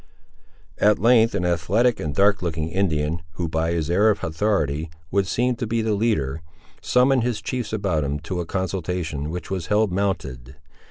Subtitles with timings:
[0.79, 5.27] At length an athletic and dark looking Indian, who, by his air of authority, would
[5.27, 6.41] seem to be the leader,
[6.81, 10.55] summoned his chiefs about him, to a consultation, which was held mounted.